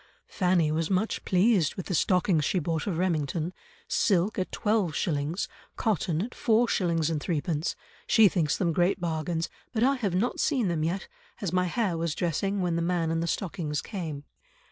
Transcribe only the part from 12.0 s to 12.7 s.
dressing